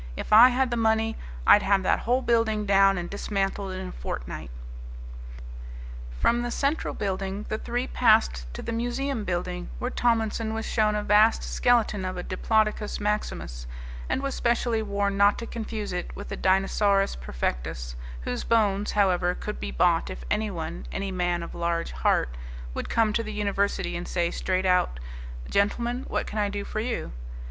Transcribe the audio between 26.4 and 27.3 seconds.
do for you?"